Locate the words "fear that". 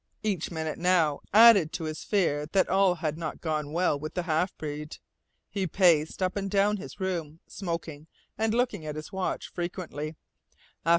2.03-2.67